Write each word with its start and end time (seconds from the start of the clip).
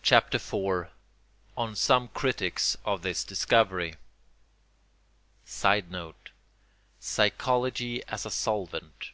CHAPTER 0.00 0.36
IV—ON 0.36 1.76
SOME 1.76 2.08
CRITICS 2.08 2.78
OF 2.86 3.02
THIS 3.02 3.24
DISCOVERY 3.24 3.96
[Sidenote: 5.44 6.30
Psychology 6.98 8.02
as 8.08 8.24
a 8.24 8.30
solvent. 8.30 9.10